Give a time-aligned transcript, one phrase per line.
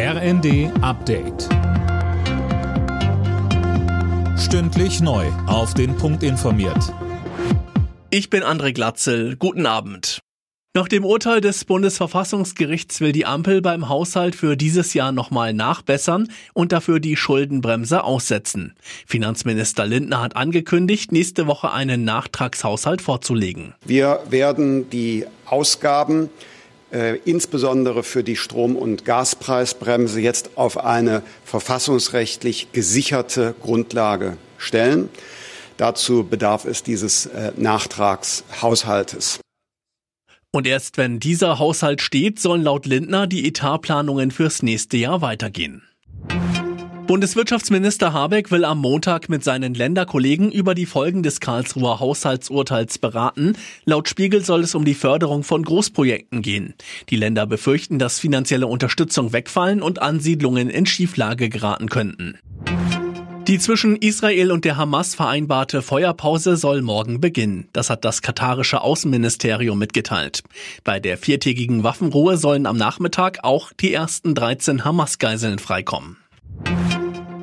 [0.00, 1.48] RND Update.
[4.38, 5.26] Stündlich neu.
[5.48, 6.94] Auf den Punkt informiert.
[8.08, 9.34] Ich bin André Glatzel.
[9.34, 10.20] Guten Abend.
[10.72, 16.28] Nach dem Urteil des Bundesverfassungsgerichts will die Ampel beim Haushalt für dieses Jahr nochmal nachbessern
[16.54, 18.76] und dafür die Schuldenbremse aussetzen.
[19.04, 23.74] Finanzminister Lindner hat angekündigt, nächste Woche einen Nachtragshaushalt vorzulegen.
[23.84, 26.30] Wir werden die Ausgaben
[26.92, 35.08] äh, insbesondere für die Strom- und Gaspreisbremse jetzt auf eine verfassungsrechtlich gesicherte Grundlage stellen.
[35.76, 39.40] Dazu bedarf es dieses äh, Nachtragshaushaltes.
[40.50, 45.82] Und erst wenn dieser Haushalt steht, sollen laut Lindner die Etatplanungen fürs nächste Jahr weitergehen.
[47.08, 53.56] Bundeswirtschaftsminister Habeck will am Montag mit seinen Länderkollegen über die Folgen des Karlsruher Haushaltsurteils beraten.
[53.86, 56.74] Laut Spiegel soll es um die Förderung von Großprojekten gehen.
[57.08, 62.38] Die Länder befürchten, dass finanzielle Unterstützung wegfallen und Ansiedlungen in Schieflage geraten könnten.
[63.46, 67.68] Die zwischen Israel und der Hamas vereinbarte Feuerpause soll morgen beginnen.
[67.72, 70.42] Das hat das katarische Außenministerium mitgeteilt.
[70.84, 76.18] Bei der viertägigen Waffenruhe sollen am Nachmittag auch die ersten 13 Hamas-Geiseln freikommen.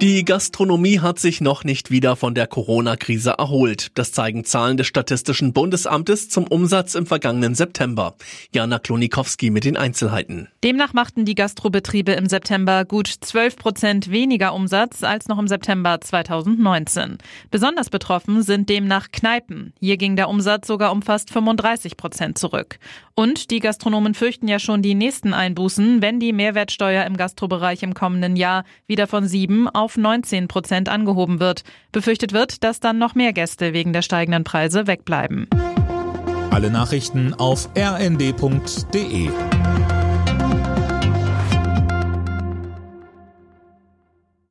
[0.07, 3.87] Die Gastronomie hat sich noch nicht wieder von der Corona-Krise erholt.
[3.95, 8.13] Das zeigen Zahlen des Statistischen Bundesamtes zum Umsatz im vergangenen September.
[8.53, 10.47] Jana Klonikowski mit den Einzelheiten.
[10.63, 15.99] Demnach machten die Gastrobetriebe im September gut 12 Prozent weniger Umsatz als noch im September
[15.99, 17.17] 2019.
[17.49, 19.73] Besonders betroffen sind demnach Kneipen.
[19.79, 22.77] Hier ging der Umsatz sogar um fast 35 Prozent zurück.
[23.15, 27.95] Und die Gastronomen fürchten ja schon die nächsten Einbußen, wenn die Mehrwertsteuer im Gastrobereich im
[27.95, 31.63] kommenden Jahr wieder von 7 auf auf 19 Prozent angehoben wird.
[31.91, 35.47] Befürchtet wird, dass dann noch mehr Gäste wegen der steigenden Preise wegbleiben.
[36.51, 39.29] Alle Nachrichten auf rnd.de